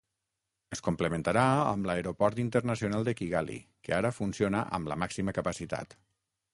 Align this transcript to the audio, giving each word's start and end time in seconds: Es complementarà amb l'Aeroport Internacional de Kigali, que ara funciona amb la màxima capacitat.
Es 0.75 0.79
complementarà 0.87 1.43
amb 1.65 1.89
l'Aeroport 1.89 2.41
Internacional 2.45 3.07
de 3.11 3.15
Kigali, 3.21 3.61
que 3.87 3.97
ara 4.01 4.15
funciona 4.23 4.67
amb 4.79 4.93
la 4.95 5.03
màxima 5.05 5.41
capacitat. 5.41 5.99